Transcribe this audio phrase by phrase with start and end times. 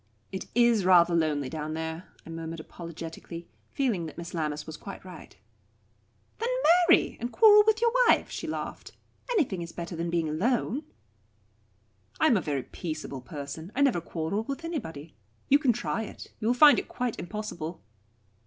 [0.31, 5.05] "It is rather lonely down there," I murmured apologetically, feeling that Miss Lammas was quite
[5.05, 5.35] right.
[6.39, 6.49] "Then
[6.89, 8.93] marry, and quarrel with your wife," she laughed.
[9.29, 10.85] "Anything is better than being alone."
[12.19, 13.71] "I am a very peaceable person.
[13.75, 15.13] I never quarrel with anybody.
[15.49, 16.33] You can try it.
[16.39, 17.79] You will find it quite impossible."